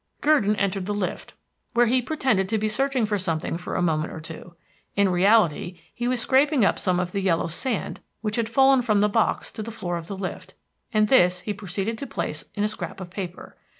Gurdon 0.21 0.55
entered 0.55 0.87
the 0.87 0.95
lift, 0.95 1.35
where 1.75 1.85
he 1.85 2.01
pretended 2.01 2.49
to 2.49 2.57
be 2.57 2.67
searching 2.67 3.05
for 3.05 3.19
something 3.19 3.55
for 3.59 3.75
a 3.75 3.83
moment 3.83 4.11
or 4.11 4.19
two. 4.19 4.55
In 4.95 5.09
reality, 5.09 5.79
he 5.93 6.07
was 6.07 6.19
scraping 6.19 6.65
up 6.65 6.79
some 6.79 6.99
of 6.99 7.11
the 7.11 7.21
yellow 7.21 7.45
sand 7.45 7.99
which 8.21 8.37
had 8.37 8.49
fallen 8.49 8.81
from 8.81 8.97
the 8.97 9.07
box 9.09 9.51
to 9.51 9.61
the 9.61 9.69
floor 9.69 9.97
of 9.97 10.07
the 10.07 10.17
lift, 10.17 10.55
and 10.91 11.07
this 11.07 11.41
he 11.41 11.53
proceeded 11.53 11.99
to 11.99 12.07
place 12.07 12.45
in 12.55 12.63
a 12.63 12.67
scrap 12.67 12.99
of 12.99 13.11
paper. 13.11 13.55